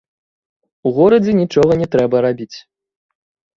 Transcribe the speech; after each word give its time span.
У 0.89 0.91
горадзе 0.97 1.31
нічога 1.41 1.73
не 1.83 1.87
трэба 1.99 2.25
рабіць. 2.29 2.51